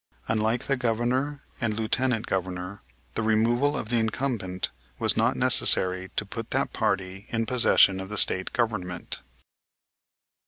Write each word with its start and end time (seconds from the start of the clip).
Unlike 0.27 0.63
the 0.63 0.77
Governor 0.77 1.43
and 1.61 1.75
Lieutenant 1.77 2.25
Governor, 2.25 2.81
the 3.13 3.21
removal 3.21 3.77
of 3.77 3.89
the 3.89 3.97
incumbent 3.99 4.71
was 4.97 5.15
not 5.15 5.37
necessary 5.37 6.09
to 6.15 6.25
put 6.25 6.49
that 6.49 6.73
party 6.73 7.27
in 7.29 7.45
possession 7.45 7.99
of 7.99 8.09
the 8.09 8.17
State 8.17 8.51
Government. 8.51 9.21